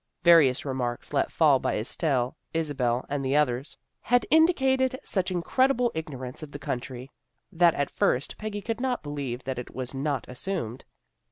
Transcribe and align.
Various 0.23 0.65
remarks 0.65 1.13
let 1.13 1.31
fall 1.31 1.59
by 1.59 1.77
Estelle, 1.77 2.35
Isabel 2.55 3.05
and 3.07 3.23
the 3.23 3.35
others, 3.35 3.77
had 4.01 4.25
indicated 4.31 4.99
such 5.03 5.29
incredible 5.29 5.91
ignorance 5.93 6.41
of 6.41 6.51
the 6.53 6.57
country, 6.57 7.11
that 7.51 7.75
at 7.75 7.91
first 7.91 8.35
Peggy 8.39 8.61
could 8.63 8.81
not 8.81 9.03
believe 9.03 9.43
that 9.43 9.59
it 9.59 9.75
was 9.75 9.93
not 9.93 10.27
assumed. 10.27 10.85